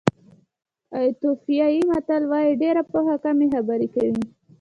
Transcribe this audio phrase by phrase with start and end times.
[0.97, 4.21] ایتیوپیایي متل وایي ډېره پوهه کمې خبرې کوي.